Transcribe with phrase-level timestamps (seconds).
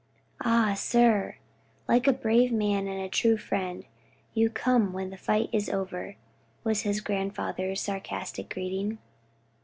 [0.43, 1.35] "Ah, sir!
[1.87, 3.85] like a brave man and a true friend,
[4.33, 6.15] you come when the fight is over,"
[6.63, 8.97] was his grandfather's sarcastic greeting.